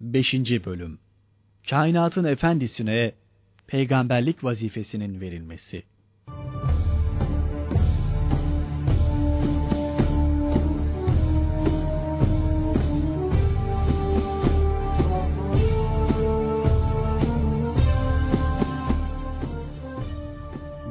[0.00, 0.34] 5.
[0.34, 0.98] Bölüm
[1.70, 3.12] Kainatın Efendisine
[3.66, 5.82] peygamberlik vazifesinin verilmesi.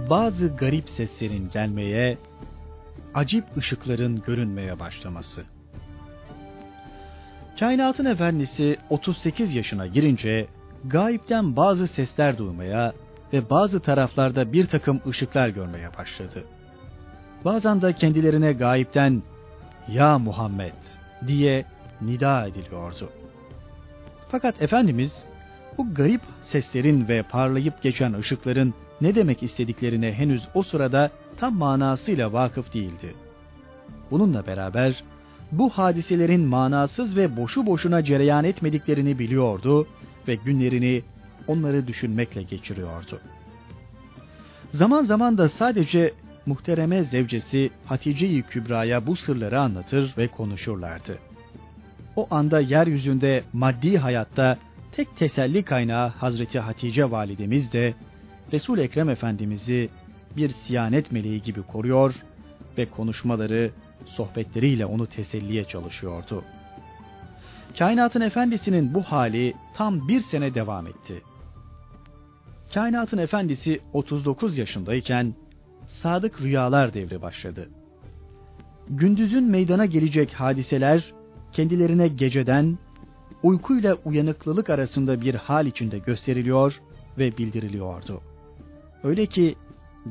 [0.10, 2.18] Bazı garip seslerin gelmeye,
[3.14, 5.46] acip ışıkların görünmeye başlaması.
[7.60, 10.48] Kainatın efendisi 38 yaşına girince
[10.86, 12.94] gayipten bazı sesler duymaya
[13.34, 16.44] ve bazı taraflarda bir takım ışıklar görmeye başladı.
[17.46, 19.24] Bazen de kendilerine gayipten
[19.88, 20.74] ya Muhammed
[21.28, 21.66] diye
[22.02, 23.10] nida ediliyordu.
[24.32, 25.26] Fakat Efendimiz
[25.78, 32.34] bu garip seslerin ve parlayıp geçen ışıkların ne demek istediklerine henüz o sırada tam manasıyla
[32.34, 33.16] vakıf değildi.
[34.12, 35.04] Bununla beraber
[35.52, 39.88] bu hadiselerin manasız ve boşu boşuna cereyan etmediklerini biliyordu
[40.28, 41.04] ve günlerini
[41.48, 43.20] onları düşünmekle geçiriyordu.
[44.70, 46.14] Zaman zaman da sadece
[46.46, 51.20] muhtereme zevcesi Hatice-i Kübra'ya bu sırları anlatır ve konuşurlardı.
[52.16, 54.58] O anda yeryüzünde maddi hayatta
[54.92, 57.94] tek teselli kaynağı Hazreti Hatice validemiz de
[58.54, 59.90] resul Ekrem Efendimiz'i
[60.38, 62.16] bir siyanet meleği gibi koruyor
[62.78, 63.72] ve konuşmaları,
[64.06, 66.44] sohbetleriyle onu teselliye çalışıyordu.
[67.80, 71.22] Kainatın efendisinin bu hali tam bir sene devam etti.
[72.74, 75.36] Kainatın efendisi 39 yaşındayken
[75.88, 77.70] sadık rüyalar devri başladı.
[78.90, 81.14] Gündüzün meydana gelecek hadiseler
[81.52, 82.78] kendilerine geceden
[83.44, 86.82] uykuyla uyanıklılık arasında bir hal içinde gösteriliyor
[87.18, 88.22] ve bildiriliyordu.
[89.04, 89.56] Öyle ki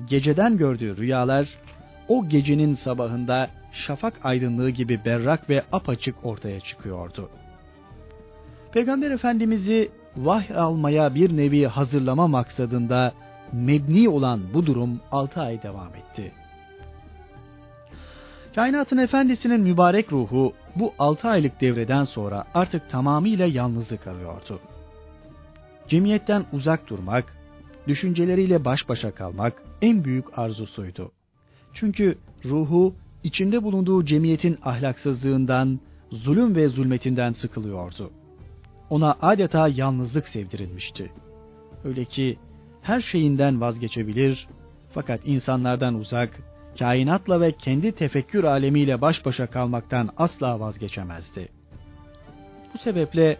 [0.08, 1.58] geceden gördüğü rüyalar
[2.08, 7.30] o gecenin sabahında şafak aydınlığı gibi berrak ve apaçık ortaya çıkıyordu.
[8.72, 13.12] Peygamber Efendimiz'i vahy almaya bir nevi hazırlama maksadında
[13.52, 16.32] mebni olan bu durum 6 ay devam etti.
[18.54, 24.60] Kainatın efendisinin mübarek ruhu bu 6 aylık devreden sonra artık tamamıyla yalnızlık arıyordu.
[25.88, 27.36] Cemiyetten uzak durmak,
[27.88, 31.12] düşünceleriyle baş başa kalmak en büyük arzusuydu.
[31.74, 35.80] Çünkü ruhu içinde bulunduğu cemiyetin ahlaksızlığından,
[36.10, 38.10] zulüm ve zulmetinden sıkılıyordu.
[38.90, 41.12] Ona adeta yalnızlık sevdirilmişti.
[41.84, 42.38] Öyle ki
[42.82, 44.48] her şeyinden vazgeçebilir
[44.94, 46.38] fakat insanlardan uzak,
[46.78, 51.48] kainatla ve kendi tefekkür alemiyle baş başa kalmaktan asla vazgeçemezdi.
[52.74, 53.36] Bu sebeple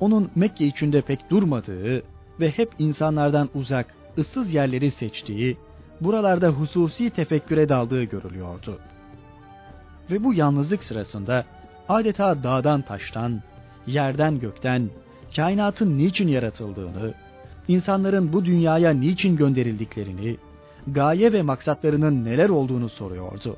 [0.00, 2.02] onun Mekke içinde pek durmadığı
[2.40, 5.56] ve hep insanlardan uzak, ıssız yerleri seçtiği,
[6.04, 8.78] buralarda hususi tefekküre daldığı görülüyordu.
[10.10, 11.44] Ve bu yalnızlık sırasında
[11.88, 13.42] adeta dağdan taştan,
[13.86, 14.90] yerden gökten,
[15.36, 17.14] kainatın niçin yaratıldığını,
[17.68, 20.36] insanların bu dünyaya niçin gönderildiklerini,
[20.86, 23.56] gaye ve maksatlarının neler olduğunu soruyordu.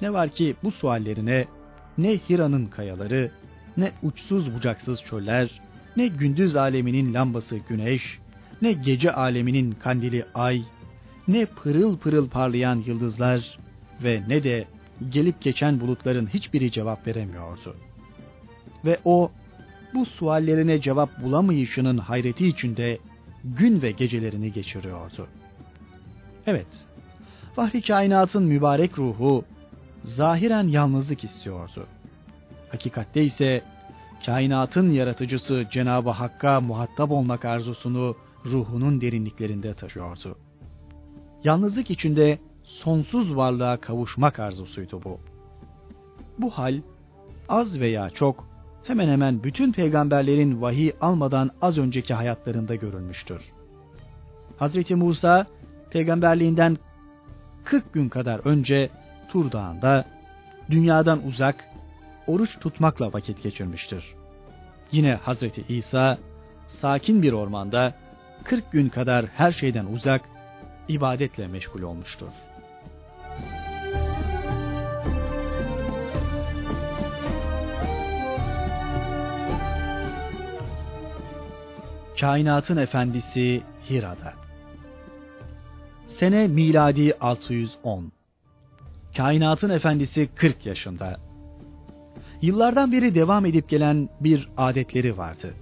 [0.00, 1.46] Ne var ki bu suallerine
[1.98, 3.30] ne Hira'nın kayaları,
[3.76, 5.60] ne uçsuz bucaksız çöller,
[5.96, 8.18] ne gündüz aleminin lambası güneş,
[8.62, 10.62] ne gece aleminin kandili ay,
[11.28, 13.58] ne pırıl pırıl parlayan yıldızlar
[14.04, 14.64] ve ne de
[15.10, 17.76] gelip geçen bulutların hiçbiri cevap veremiyordu.
[18.84, 19.30] Ve o
[19.94, 22.98] bu suallerine cevap bulamayışının hayreti içinde
[23.44, 25.26] gün ve gecelerini geçiriyordu.
[26.46, 26.86] Evet,
[27.56, 29.44] Fahri kainatın mübarek ruhu
[30.02, 31.86] zahiren yalnızlık istiyordu.
[32.68, 33.62] Hakikatte ise
[34.26, 40.36] kainatın yaratıcısı Cenab-ı Hakk'a muhatap olmak arzusunu ruhunun derinliklerinde taşıyordu.
[41.44, 45.20] Yalnızlık içinde sonsuz varlığa kavuşmak arzusuydu bu.
[46.38, 46.80] Bu hal
[47.48, 48.48] az veya çok
[48.84, 53.42] hemen hemen bütün peygamberlerin vahiy almadan az önceki hayatlarında görülmüştür.
[54.56, 55.46] Hazreti Musa
[55.90, 56.78] peygamberliğinden
[57.64, 58.90] 40 gün kadar önce
[59.28, 60.04] Tur Dağı'nda
[60.70, 61.64] dünyadan uzak
[62.26, 64.14] oruç tutmakla vakit geçirmiştir.
[64.92, 66.18] Yine Hazreti İsa
[66.66, 67.94] sakin bir ormanda
[68.44, 70.31] 40 gün kadar her şeyden uzak
[70.88, 72.28] ibadetle meşgul olmuştur.
[82.20, 84.32] Kainatın Efendisi Hira'da
[86.06, 88.12] Sene miladi 610
[89.16, 91.20] Kainatın Efendisi 40 yaşında
[92.42, 95.54] Yıllardan beri devam edip gelen bir adetleri vardı.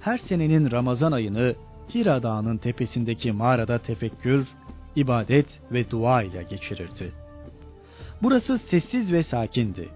[0.00, 1.54] Her senenin Ramazan ayını
[1.94, 4.48] Hira Dağı'nın tepesindeki mağarada tefekkür,
[4.96, 7.12] ibadet ve dua ile geçirirdi.
[8.22, 9.88] Burası sessiz ve sakindi.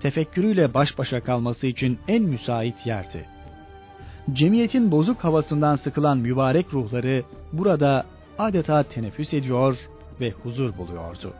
[0.00, 3.26] tefekkürüyle baş başa kalması için en müsait yerdi.
[4.32, 7.22] Cemiyetin bozuk havasından sıkılan mübarek ruhları
[7.52, 8.06] burada
[8.38, 9.88] adeta teneffüs ediyor
[10.20, 11.34] ve huzur buluyordu.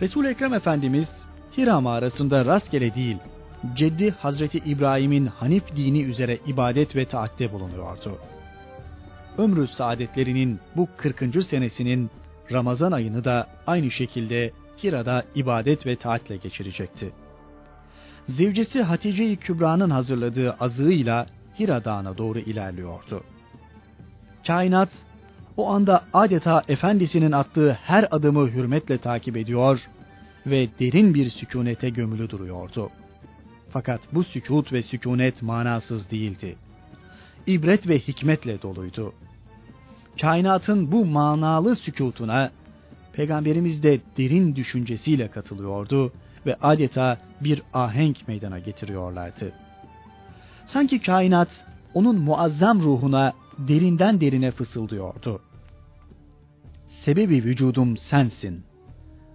[0.00, 1.26] Resul Ekrem Efendimiz
[1.56, 3.16] Hira mağarasında rastgele değil,
[3.74, 8.18] Ceddi Hazreti İbrahim'in Hanif dini üzere ibadet ve taatte bulunuyordu.
[9.38, 11.44] Ömrü saadetlerinin bu 40.
[11.44, 12.10] senesinin
[12.52, 14.52] Ramazan ayını da aynı şekilde
[14.82, 17.12] Hira'da ibadet ve taatle geçirecekti.
[18.26, 21.26] Zevcesi Hatice-i Kübra'nın hazırladığı azığıyla
[21.58, 23.24] Hira Dağı'na doğru ilerliyordu.
[24.46, 24.90] Kainat
[25.56, 29.88] o anda adeta efendisinin attığı her adımı hürmetle takip ediyor
[30.46, 32.90] ve derin bir sükunete gömülü duruyordu.
[33.70, 36.56] Fakat bu sükut ve sükunet manasız değildi.
[37.46, 39.12] İbret ve hikmetle doluydu.
[40.20, 42.50] Kainatın bu manalı sükutuna
[43.12, 46.12] Peygamberimiz de derin düşüncesiyle katılıyordu
[46.46, 49.52] ve adeta bir ahenk meydana getiriyorlardı.
[50.66, 55.40] Sanki kainat onun muazzam ruhuna derinden derine fısıldıyordu.
[56.88, 58.62] Sebebi vücudum sensin.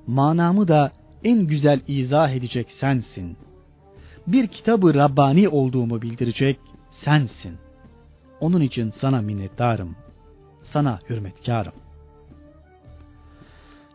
[0.07, 0.91] Manamı da
[1.23, 3.37] en güzel izah edecek sensin.
[4.27, 6.59] Bir kitabı Rabbani olduğumu bildirecek
[6.91, 7.57] sensin.
[8.39, 9.95] Onun için sana minnettarım.
[10.61, 11.73] Sana hürmetkarım.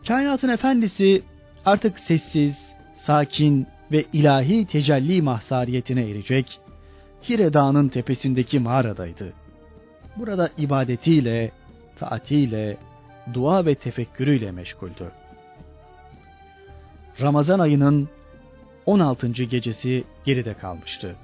[0.07, 1.23] Kainatın efendisi
[1.65, 6.59] artık sessiz, sakin ve ilahi tecelli mahsariyetine erecek,
[7.29, 9.33] Hire Dağı'nın tepesindeki mağaradaydı.
[10.17, 11.51] Burada ibadetiyle,
[11.95, 12.77] taatiyle,
[13.33, 15.11] dua ve tefekkürüyle meşguldü.
[17.21, 18.09] Ramazan ayının
[18.85, 19.27] 16.
[19.27, 21.15] gecesi geride kalmıştı.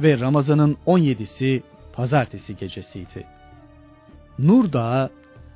[0.00, 1.62] Ve Ramazan'ın 17'si
[1.92, 3.26] pazartesi gecesiydi.
[4.38, 5.10] Nur Dağı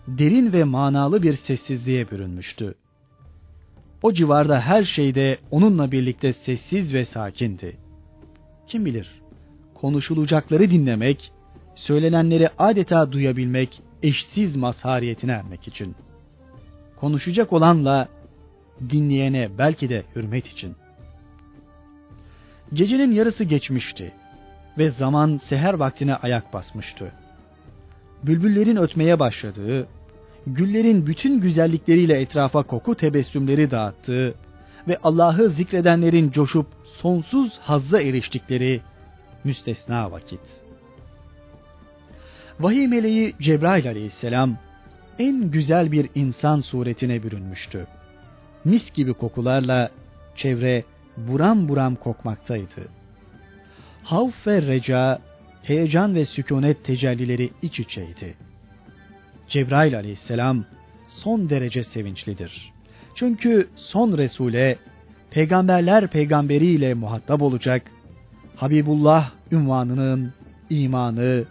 [0.08, 2.74] derin ve manalı bir sessizliğe bürünmüştü.
[4.02, 7.76] O civarda her şeyde onunla birlikte sessiz ve sakindi.
[8.66, 9.22] Kim bilir,
[9.74, 11.32] konuşulacakları dinlemek,
[11.74, 15.94] söylenenleri adeta duyabilmek eşsiz mazhariyetine ermek için.
[16.96, 18.08] Konuşacak olanla
[18.90, 20.76] dinleyene belki de hürmet için.
[22.72, 24.12] Gecenin yarısı geçmişti
[24.78, 27.12] ve zaman seher vaktine ayak basmıştı.
[28.22, 29.88] Bülbüllerin ötmeye başladığı,
[30.46, 34.34] güllerin bütün güzellikleriyle etrafa koku tebessümleri dağıttığı
[34.88, 38.80] ve Allah'ı zikredenlerin coşup sonsuz hazza eriştikleri
[39.44, 40.40] müstesna vakit.
[42.60, 44.56] Vahiy meleği Cebrail aleyhisselam
[45.18, 47.86] en güzel bir insan suretine bürünmüştü.
[48.66, 49.90] Mis gibi kokularla
[50.36, 50.84] çevre
[51.16, 52.88] buram buram kokmaktaydı.
[54.02, 55.18] Havf ve reca,
[55.62, 58.34] heyecan ve sükunet tecellileri iç içeydi.
[59.48, 60.64] Cebrail aleyhisselam
[61.08, 62.72] son derece sevinçlidir.
[63.14, 64.76] Çünkü son Resul'e
[65.30, 67.82] peygamberler peygamberiyle muhatap olacak,
[68.56, 70.32] Habibullah ünvanının
[70.70, 71.44] imanı,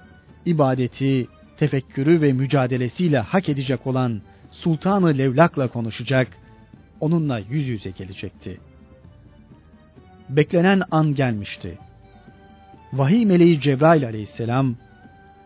[0.46, 1.28] ibadeti,
[1.58, 4.22] tefekkürü ve mücadelesiyle hak edecek olan
[4.52, 6.28] Sultanı Levlak'la konuşacak,
[7.00, 8.60] onunla yüz yüze gelecekti.
[10.30, 11.78] Beklenen an gelmişti.
[12.94, 14.76] Vahiy meleği Cebrail aleyhisselam,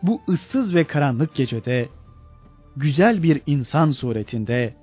[0.02, 1.88] bu ıssız ve karanlık gecede,
[2.76, 4.74] güzel bir insan suretinde,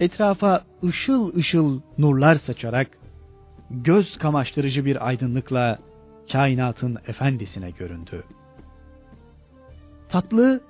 [0.00, 2.98] etrafa ışıl ışıl nurlar saçarak,
[3.70, 5.78] göz kamaştırıcı bir aydınlıkla
[6.32, 8.24] kainatın efendisine göründü.
[10.08, 10.60] Tatlı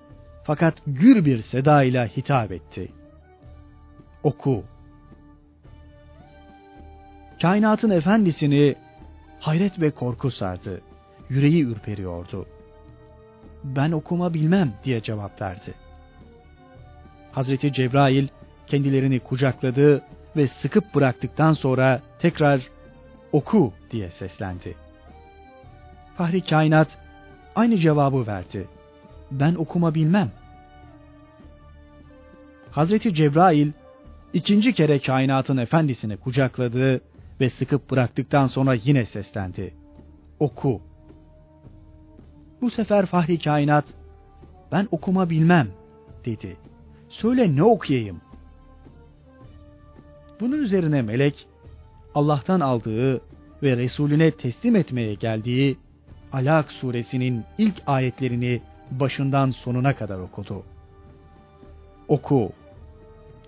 [0.44, 2.92] fakat gür bir seda ile hitap etti.
[4.22, 4.64] Oku.
[7.42, 8.74] Kainatın efendisini
[9.40, 10.80] hayret ve korku sardı.
[11.28, 12.46] Yüreği ürperiyordu.
[13.64, 15.74] Ben okuma bilmem diye cevap verdi.
[17.32, 18.28] Hazreti Cebrail
[18.66, 20.02] kendilerini kucakladı
[20.36, 22.60] ve sıkıp bıraktıktan sonra tekrar
[23.32, 24.76] oku diye seslendi.
[26.16, 26.98] Fahri kainat
[27.56, 28.68] aynı cevabı verdi.
[29.30, 30.30] Ben okuma bilmem.
[32.70, 33.72] Hazreti Cebrail
[34.32, 37.00] ikinci kere kainatın efendisini kucakladı
[37.40, 39.74] ve sıkıp bıraktıktan sonra yine seslendi.
[40.40, 40.80] Oku.
[42.60, 43.84] Bu sefer Fahri kainat
[44.72, 45.68] ben okuma bilmem
[46.24, 46.56] dedi.
[47.08, 48.20] Söyle ne okuyayım?
[50.40, 51.46] Bunun üzerine melek
[52.14, 53.20] Allah'tan aldığı
[53.62, 55.78] ve Resulüne teslim etmeye geldiği
[56.32, 60.62] Alak suresinin ilk ayetlerini başından sonuna kadar okudu.
[62.08, 62.52] Oku.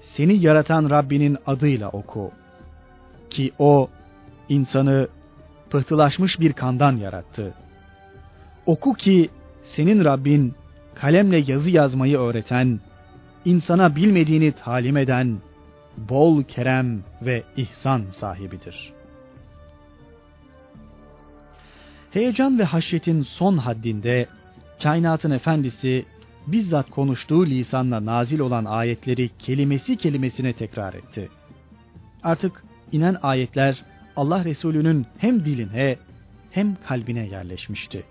[0.01, 2.33] Seni yaratan Rabbinin adıyla oku.
[3.31, 3.89] Ki o
[4.49, 5.09] insanı
[5.71, 7.55] pıhtılaşmış bir kandan yarattı.
[8.67, 9.31] Oku ki
[9.63, 10.55] senin Rabbin
[10.95, 12.81] kalemle yazı yazmayı öğreten,
[13.45, 15.39] insana bilmediğini talim eden,
[15.97, 18.93] bol kerem ve ihsan sahibidir.
[22.11, 24.27] Heyecan ve haşyetin son haddinde
[24.83, 26.05] kainatın efendisi
[26.47, 31.29] bizzat konuştuğu lisanla nazil olan ayetleri kelimesi kelimesine tekrar etti.
[32.23, 33.85] Artık inen ayetler
[34.17, 35.97] Allah Resulü'nün hem diline
[36.51, 38.03] hem kalbine yerleşmişti.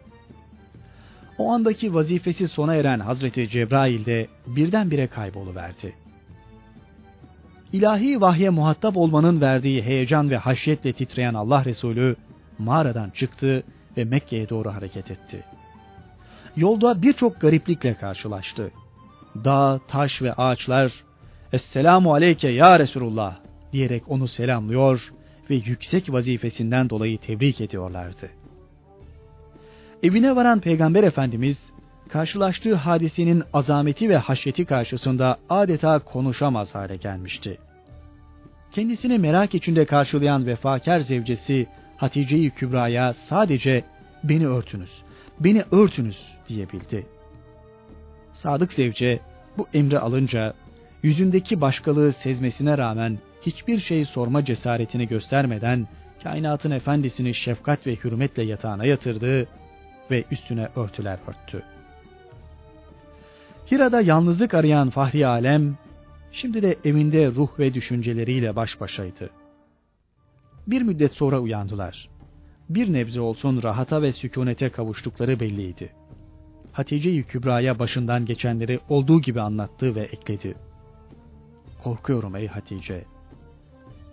[1.38, 5.94] O andaki vazifesi sona eren Hazreti Cebrail de birdenbire kayboluverdi.
[7.74, 12.16] İlahi vahye muhatap olmanın verdiği heyecan ve haşyetle titreyen Allah Resulü
[12.58, 13.64] mağaradan çıktı
[13.98, 15.44] ve Mekke'ye doğru hareket etti.
[16.56, 18.72] Yolda birçok gariplikle karşılaştı.
[19.36, 20.92] Dağ, taş ve ağaçlar
[21.54, 23.36] Esselamu aleyke ya Resulullah
[23.74, 25.14] diyerek onu selamlıyor
[25.50, 28.30] ve yüksek vazifesinden dolayı tebrik ediyorlardı.
[30.04, 31.74] Evine varan Peygamber Efendimiz
[32.10, 37.58] karşılaştığı hadisenin azameti ve haşyeti karşısında adeta konuşamaz hale gelmişti.
[38.72, 43.84] Kendisini merak içinde karşılayan vefakar zevcesi Hatice-i Kübra'ya sadece
[44.24, 44.92] beni örtünüz,
[45.40, 47.08] beni örtünüz diyebildi.
[48.34, 49.20] Sadık zevce
[49.58, 50.54] bu emri alınca
[51.04, 55.88] yüzündeki başkalığı sezmesine rağmen hiçbir şey sorma cesaretini göstermeden
[56.24, 59.48] kainatın efendisini şefkat ve hürmetle yatağına yatırdı
[60.12, 61.64] ve üstüne örtüler örttü.
[63.72, 65.78] Hira'da yalnızlık arayan Fahri Alem,
[66.32, 69.30] şimdi de evinde ruh ve düşünceleriyle baş başaydı.
[70.68, 72.10] Bir müddet sonra uyandılar.
[72.70, 75.90] Bir nebze olsun rahata ve sükunete kavuştukları belliydi.
[76.72, 80.56] Hatice-i Kübra'ya başından geçenleri olduğu gibi anlattı ve ekledi.
[81.84, 83.06] Korkuyorum ey Hatice.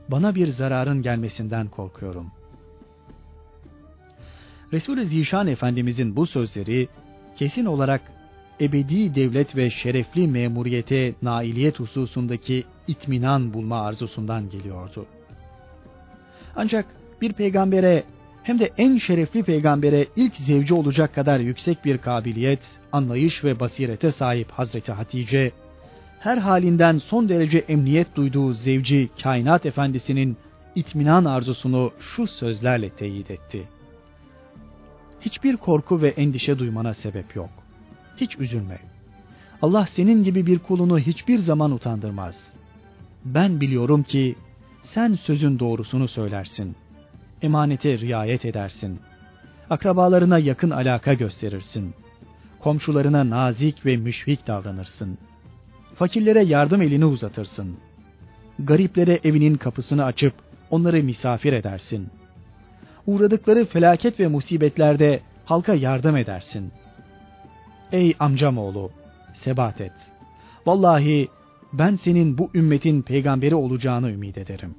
[0.09, 2.27] Bana bir zararın gelmesinden korkuyorum.
[4.73, 6.89] Resul-i Zişan Efendimizin bu sözleri
[7.37, 8.01] kesin olarak
[8.61, 15.07] ebedi devlet ve şerefli memuriyete nailiyet hususundaki itminan bulma arzusundan geliyordu.
[16.57, 16.87] Ancak
[17.21, 18.05] bir peygambere
[18.43, 22.61] hem de en şerefli peygambere ilk zevci olacak kadar yüksek bir kabiliyet,
[22.93, 25.53] anlayış ve basirete sahip Hazreti Hatice,
[26.27, 30.37] her halinden son derece emniyet duyduğu zevci kainat efendisinin
[30.75, 33.69] itminan arzusunu şu sözlerle teyit etti.
[35.21, 37.51] Hiçbir korku ve endişe duymana sebep yok.
[38.17, 38.79] Hiç üzülme.
[39.63, 42.53] Allah senin gibi bir kulunu hiçbir zaman utandırmaz.
[43.25, 44.37] Ben biliyorum ki
[44.83, 46.77] sen sözün doğrusunu söylersin.
[47.43, 49.01] Emanete riayet edersin.
[49.71, 51.95] Akrabalarına yakın alaka gösterirsin.
[52.61, 55.19] Komşularına nazik ve müşfik davranırsın.
[55.97, 57.77] Fakirlere yardım elini uzatırsın.
[58.59, 60.35] Gariplere evinin kapısını açıp
[60.71, 62.09] onları misafir edersin.
[63.07, 66.73] Uğradıkları felaket ve musibetlerde halka yardım edersin.
[67.93, 68.91] Ey amcamoğlu,
[69.35, 69.93] sebat et.
[70.67, 71.29] Vallahi
[71.73, 74.75] ben senin bu ümmetin peygamberi olacağını ümit ederim.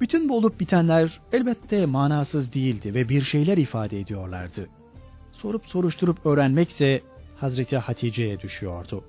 [0.00, 4.68] Bütün bu olup bitenler elbette manasız değildi ve bir şeyler ifade ediyorlardı.
[5.32, 7.02] Sorup soruşturup öğrenmekse
[7.36, 9.04] Hazreti Hatice'ye düşüyordu.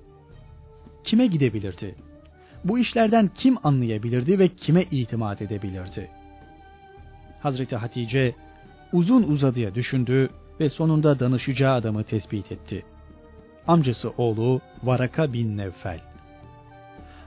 [1.04, 1.94] Kime gidebilirdi?
[2.64, 6.10] Bu işlerden kim anlayabilirdi ve kime itimat edebilirdi?
[7.40, 8.34] Hazreti Hatice
[8.92, 10.30] uzun uzadıya düşündü
[10.60, 12.84] ve sonunda danışacağı adamı tespit etti.
[13.66, 16.00] Amcası oğlu Varaka bin Nevfel.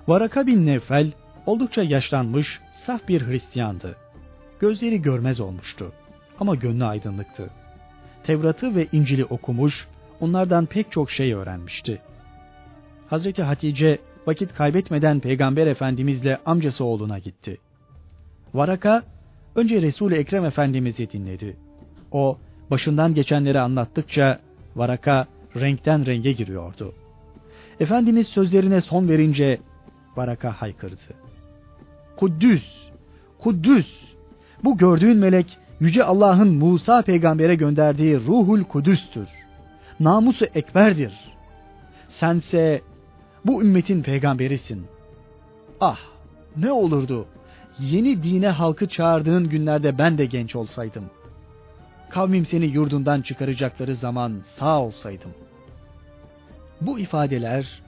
[0.07, 1.11] Varaka bin Nevfel
[1.45, 3.95] oldukça yaşlanmış, saf bir Hristiyandı.
[4.59, 5.91] Gözleri görmez olmuştu
[6.39, 7.49] ama gönlü aydınlıktı.
[8.23, 9.87] Tevrat'ı ve İncil'i okumuş,
[10.21, 12.01] onlardan pek çok şey öğrenmişti.
[13.07, 13.97] Hazreti Hatice
[14.27, 17.57] vakit kaybetmeden Peygamber Efendimizle amcası oğluna gitti.
[18.53, 19.03] Varaka
[19.55, 21.57] önce Resul-i Ekrem Efendimiz'i dinledi.
[22.11, 22.37] O
[22.71, 24.39] başından geçenleri anlattıkça
[24.75, 26.93] Varaka renkten renge giriyordu.
[27.79, 29.59] Efendimiz sözlerine son verince
[30.15, 31.01] Varaka haykırdı.
[32.15, 32.63] Kuddüs,
[33.39, 33.87] Kuddüs,
[34.63, 39.27] bu gördüğün melek Yüce Allah'ın Musa peygambere gönderdiği ruhul kudüstür.
[40.01, 41.13] Namusu ekberdir.
[42.07, 42.81] Sense
[43.45, 44.87] bu ümmetin peygamberisin.
[45.79, 45.99] Ah
[46.57, 47.27] ne olurdu
[47.79, 51.05] yeni dine halkı çağırdığın günlerde ben de genç olsaydım.
[52.09, 55.31] Kavmim seni yurdundan çıkaracakları zaman sağ olsaydım.
[56.81, 57.81] Bu ifadeler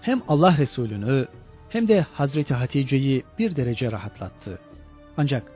[0.00, 1.26] hem Allah Resulü'nü
[1.68, 4.58] hem de Hazreti Hatice'yi bir derece rahatlattı.
[5.16, 5.52] Ancak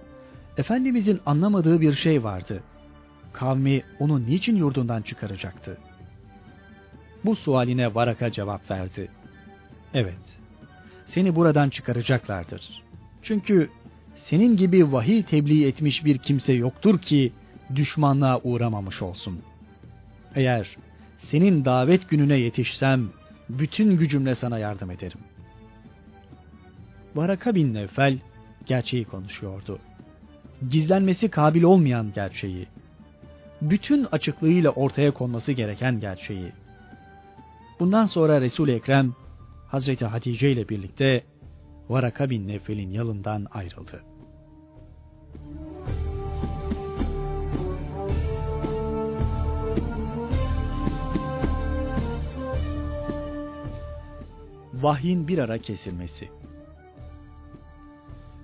[0.57, 2.63] Efendimizin anlamadığı bir şey vardı.
[3.33, 5.79] Kavmi onu niçin yurdundan çıkaracaktı?
[7.29, 9.09] Bu sualine Varaka cevap verdi.
[9.95, 10.39] Evet,
[11.05, 12.83] seni buradan çıkaracaklardır.
[13.23, 13.71] Çünkü
[14.15, 17.33] senin gibi vahiy tebliğ etmiş bir kimse yoktur ki
[17.75, 19.43] düşmanlığa uğramamış olsun.
[20.35, 20.77] Eğer
[21.19, 23.09] senin davet gününe yetişsem
[23.49, 25.21] bütün gücümle sana yardım ederim.
[27.15, 28.19] Varaka bin Nevfel
[28.67, 29.79] gerçeği konuşuyordu.
[30.71, 32.67] Gizlenmesi kabil olmayan gerçeği,
[33.63, 36.53] bütün açıklığıyla ortaya konması gereken gerçeği.
[37.81, 39.15] Bundan sonra Resul-i Ekrem
[39.69, 41.25] Hazreti Hatice ile birlikte
[41.89, 44.03] Varaka bin Nevfel'in yanından ayrıldı.
[54.75, 56.29] Vahyin bir ara kesilmesi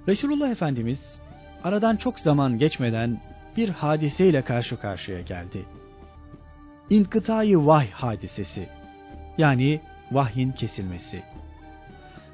[0.09, 1.21] Resulullah Efendimiz
[1.65, 3.21] aradan çok zaman geçmeden
[3.57, 5.65] bir hadiseyle karşı karşıya geldi.
[6.91, 8.69] İnkıtayı vahy hadisesi
[9.39, 9.81] yani
[10.13, 11.23] vahyin kesilmesi.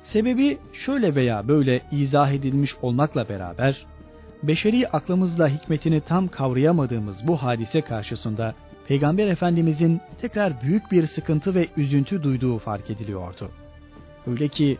[0.02, 3.86] Sebebi şöyle veya böyle izah edilmiş olmakla beraber,
[4.42, 8.54] beşeri aklımızla hikmetini tam kavrayamadığımız bu hadise karşısında
[8.88, 13.50] Peygamber Efendimizin tekrar büyük bir sıkıntı ve üzüntü duyduğu fark ediliyordu.
[14.26, 14.78] Öyle ki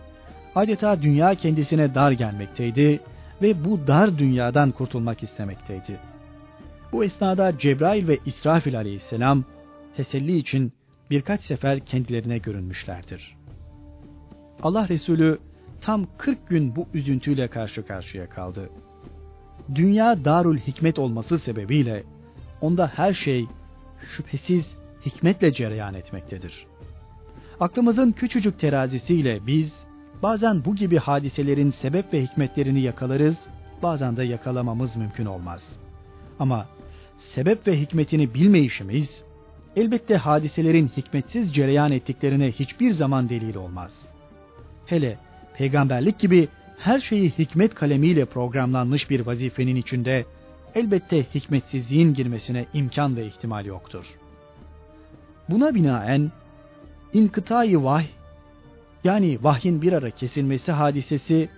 [0.55, 3.01] adeta dünya kendisine dar gelmekteydi
[3.43, 6.01] ve bu dar dünyadan kurtulmak istemekteydi.
[6.93, 9.45] Bu esnada Cebrail ve İsrafil aleyhisselam
[9.97, 10.73] teselli için
[11.11, 13.37] birkaç sefer kendilerine görünmüşlerdir.
[14.63, 15.39] Allah Resulü
[15.81, 18.71] tam 40 gün bu üzüntüyle karşı karşıya kaldı.
[19.75, 22.03] Dünya darul hikmet olması sebebiyle
[22.61, 23.47] onda her şey
[24.17, 26.67] şüphesiz hikmetle cereyan etmektedir.
[27.61, 29.87] Aklımızın küçücük terazisiyle biz
[30.23, 33.49] bazen bu gibi hadiselerin sebep ve hikmetlerini yakalarız,
[33.83, 35.79] bazen de yakalamamız mümkün olmaz.
[36.39, 36.69] Ama
[37.17, 39.25] sebep ve hikmetini bilmeyişimiz
[39.77, 43.93] elbette hadiselerin hikmetsiz cereyan ettiklerine hiçbir zaman delil olmaz.
[44.87, 45.19] Hele
[45.55, 46.49] peygamberlik gibi
[46.79, 50.25] her şeyi hikmet kalemiyle programlanmış bir vazifenin içinde
[50.75, 54.05] elbette hikmetsizliğin girmesine imkan ve ihtimal yoktur.
[55.49, 56.33] Buna binaen
[57.13, 58.07] inkıtayı vahy
[59.05, 61.49] yani vahyin bir ara kesilmesi hadisesi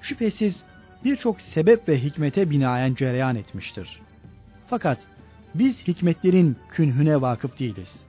[0.00, 0.64] şüphesiz
[1.04, 4.00] birçok sebep ve hikmete binaen cereyan etmiştir.
[4.66, 4.98] Fakat
[5.54, 8.06] biz hikmetlerin künhüne vakıf değiliz.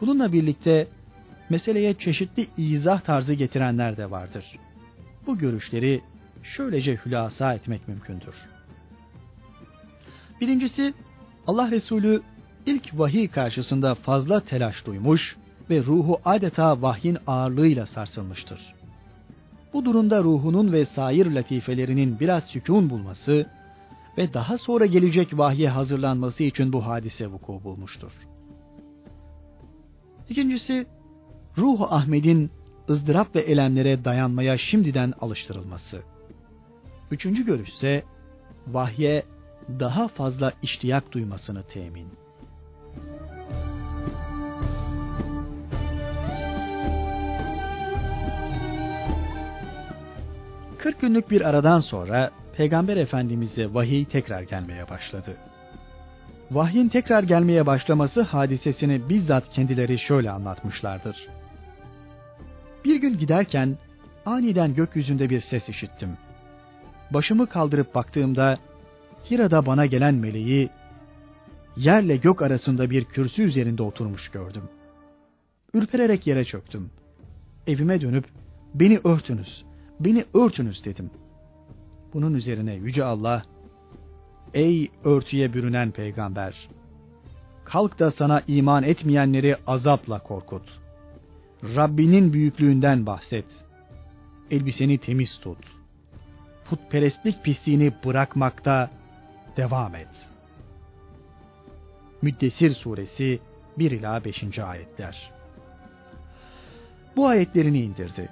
[0.00, 0.88] Bununla birlikte
[1.50, 4.44] meseleye çeşitli izah tarzı getirenler de vardır.
[5.26, 6.00] Bu görüşleri
[6.42, 8.34] şöylece hülasa etmek mümkündür.
[10.40, 10.94] Birincisi,
[11.46, 12.22] Allah Resulü
[12.66, 15.36] ilk vahiy karşısında fazla telaş duymuş
[15.70, 18.74] ve ruhu adeta vahyin ağırlığıyla sarsılmıştır.
[19.72, 23.46] Bu durumda ruhunun ve sair latifelerinin biraz sükun bulması
[24.18, 28.12] ve daha sonra gelecek vahye hazırlanması için bu hadise vuku bulmuştur.
[30.28, 30.86] İkincisi,
[31.58, 32.50] ruh Ahmet'in
[32.90, 36.02] ızdırap ve elemlere dayanmaya şimdiden alıştırılması.
[37.10, 38.04] Üçüncü görüş ise
[38.66, 39.22] vahye
[39.68, 42.08] daha fazla iştiyak duymasını temin.
[50.78, 55.36] 40 günlük bir aradan sonra Peygamber Efendimiz'e vahiy tekrar gelmeye başladı.
[56.50, 61.28] Vahyin tekrar gelmeye başlaması hadisesini bizzat kendileri şöyle anlatmışlardır.
[62.84, 63.78] Bir gün giderken
[64.26, 66.08] aniden gökyüzünde bir ses işittim.
[67.10, 68.58] Başımı kaldırıp baktığımda
[69.30, 70.70] Hira'da bana gelen meleği
[71.76, 74.62] yerle gök arasında bir kürsü üzerinde oturmuş gördüm.
[75.74, 76.90] Ürpererek yere çöktüm.
[77.66, 78.24] Evime dönüp
[78.74, 79.64] beni örtünüz,
[80.00, 81.10] beni örtünüz dedim.
[82.16, 83.42] Bunun üzerine Yüce Allah,
[84.54, 86.68] Ey örtüye bürünen peygamber!
[87.64, 90.62] Kalk da sana iman etmeyenleri azapla korkut.
[91.62, 93.44] Rabbinin büyüklüğünden bahset.
[94.50, 95.58] Elbiseni temiz tut.
[96.70, 98.90] Putperestlik pisliğini bırakmakta
[99.56, 100.32] devam et.
[102.22, 103.40] Müddessir suresi
[103.78, 104.58] 1 ila 5.
[104.58, 105.32] ayetler.
[107.16, 108.28] Bu ayetlerini indirdi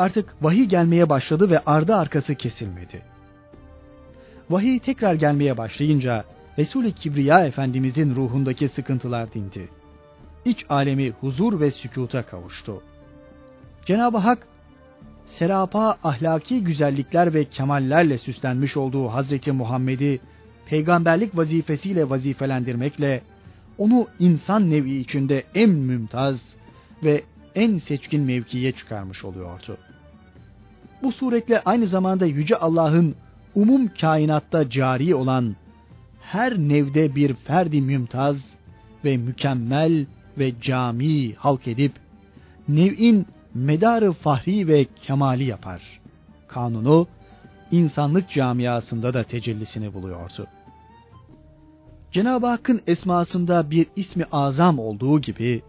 [0.00, 3.02] artık vahiy gelmeye başladı ve ardı arkası kesilmedi.
[4.50, 6.24] Vahiy tekrar gelmeye başlayınca
[6.58, 9.68] Resul-i Kibriya Efendimizin ruhundaki sıkıntılar dindi.
[10.44, 12.82] İç alemi huzur ve sükuta kavuştu.
[13.86, 14.38] Cenab-ı Hak,
[15.26, 20.20] serapa ahlaki güzellikler ve kemallerle süslenmiş olduğu Hazreti Muhammed'i
[20.66, 23.22] peygamberlik vazifesiyle vazifelendirmekle
[23.78, 26.40] onu insan nevi içinde en mümtaz
[27.04, 27.22] ve
[27.54, 29.78] en seçkin mevkiye çıkarmış oluyordu.
[31.02, 33.14] Bu suretle aynı zamanda Yüce Allah'ın
[33.54, 35.56] umum kainatta cari olan
[36.20, 38.56] her nevde bir ferdi mümtaz
[39.04, 40.06] ve mükemmel
[40.38, 41.92] ve cami halk edip
[42.68, 46.00] nev'in medarı fahri ve kemali yapar.
[46.48, 47.06] Kanunu
[47.70, 50.46] insanlık camiasında da tecellisini buluyordu.
[52.12, 55.62] Cenab-ı Hakk'ın esmasında bir ismi azam olduğu gibi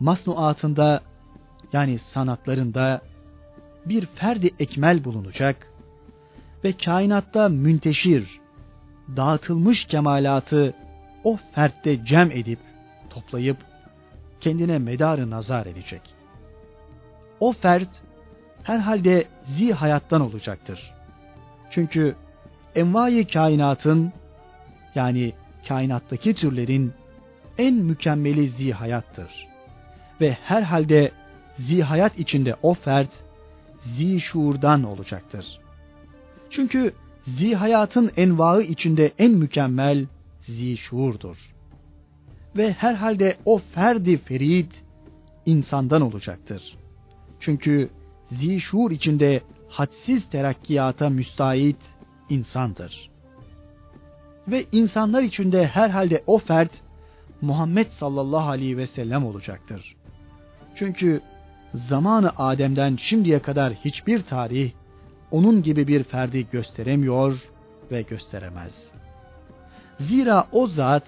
[0.00, 1.00] masnuatında
[1.72, 3.00] yani sanatlarında
[3.88, 5.72] bir ferdi ekmel bulunacak
[6.64, 8.40] ve kainatta münteşir,
[9.16, 10.74] dağıtılmış kemalatı
[11.24, 12.58] o fertte cem edip,
[13.10, 13.56] toplayıp
[14.40, 16.02] kendine medarı nazar edecek.
[17.40, 17.88] O fert
[18.62, 20.94] herhalde zi hayattan olacaktır.
[21.70, 22.16] Çünkü
[22.74, 24.12] envai kainatın
[24.94, 25.32] yani
[25.68, 26.92] kainattaki türlerin
[27.58, 29.48] en mükemmeli zihayattır.
[30.20, 31.12] Ve herhalde
[31.58, 33.10] zihayat içinde o fert
[33.80, 35.60] zi şuurdan olacaktır.
[36.50, 36.92] Çünkü
[37.24, 40.06] zihayatın envaı içinde en mükemmel
[40.42, 41.54] zi şuurdur.
[42.56, 44.72] Ve herhalde o ferdi ferid
[45.46, 46.76] insandan olacaktır.
[47.40, 47.90] Çünkü
[48.32, 51.76] zi şuur içinde hadsiz terakkiyata müstahit
[52.28, 53.10] insandır.
[54.48, 56.70] Ve insanlar içinde herhalde o fert
[57.40, 59.96] Muhammed sallallahu aleyhi ve sellem olacaktır.
[60.74, 61.20] Çünkü
[61.74, 64.70] zamanı Adem'den şimdiye kadar hiçbir tarih
[65.30, 67.50] onun gibi bir ferdi gösteremiyor
[67.90, 68.90] ve gösteremez.
[70.00, 71.04] Zira o zat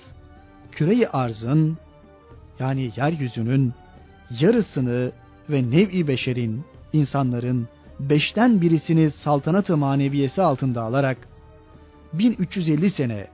[0.73, 1.79] küreyi arzın
[2.59, 3.73] yani yeryüzünün
[4.41, 5.13] yarısını
[5.51, 7.69] ve nev'i beşerin, insanların
[8.01, 11.17] beşten birisini saltanatı maneviyesi altında alarak
[12.13, 13.27] 1350 sene,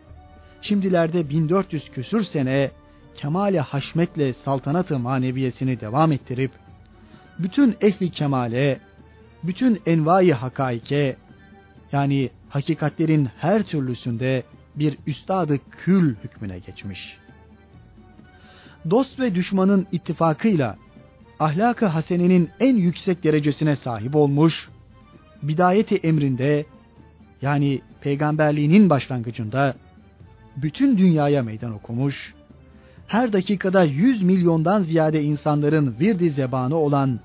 [0.62, 2.70] şimdilerde 1400 küsür sene
[3.14, 6.50] kemale haşmetle saltanatı maneviyesini devam ettirip,
[7.38, 8.80] bütün ehli kemale,
[9.42, 11.16] bütün envai hakaike,
[11.92, 14.42] yani hakikatlerin her türlüsünde
[14.74, 17.18] bir üstadı kül hükmüne geçmiş.
[18.90, 20.76] Dost ve düşmanın ittifakıyla
[21.40, 24.68] ahlakı hasenenin en yüksek derecesine sahip olmuş,
[25.42, 26.64] bidayeti emrinde
[27.42, 29.74] yani peygamberliğinin başlangıcında
[30.56, 32.34] bütün dünyaya meydan okumuş,
[33.06, 37.20] her dakikada yüz milyondan ziyade insanların virdi zebanı olan,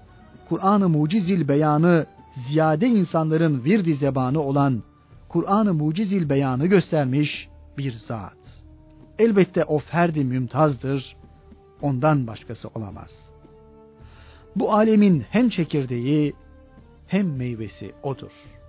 [0.52, 2.06] Kur'an-ı Mucizil beyanı
[2.48, 4.84] ziyade insanların virdi zebanı olan
[5.30, 8.64] Kur'an-ı Mucizil beyanı göstermiş bir zat.
[9.20, 11.16] Elbette o ferdi mümtazdır,
[11.82, 13.32] ondan başkası olamaz.
[14.56, 16.34] Bu alemin hem çekirdeği
[17.08, 18.61] hem meyvesi odur.''